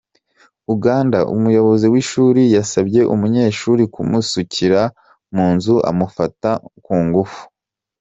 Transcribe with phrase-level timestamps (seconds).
[0.73, 4.81] Uganda Umuyobozi w’ishuri yasabye umunyeshuri kumusukurira
[5.35, 6.49] mu nzu amufata
[6.85, 7.41] ku ngufu